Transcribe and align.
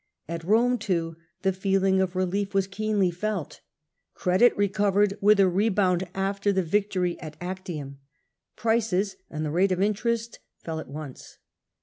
At 0.27 0.43
Rome, 0.43 0.79
too, 0.79 1.15
the 1.43 1.53
feeling 1.53 2.01
of 2.01 2.15
relief 2.15 2.55
was 2.55 2.65
keenly 2.65 3.11
felt. 3.11 3.61
Credit 4.15 4.57
recovered 4.57 5.15
with 5.21 5.39
a 5.39 5.47
rebound 5.47 6.09
after 6.15 6.51
the 6.51 6.63
victory 6.63 7.19
at 7.19 7.37
Actium. 7.39 7.99
Prices 8.55 9.15
and 9.29 9.45
the 9.45 9.51
rate 9.51 9.71
of 9.71 9.79
interest 9.79 10.39
fell 10.63 10.79
at 10.79 10.87
once. 10.89 11.37